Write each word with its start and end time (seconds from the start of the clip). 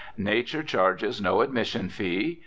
Nature 0.17 0.63
charges 0.63 1.21
no 1.21 1.41
admission 1.41 1.87
fee. 1.87 2.39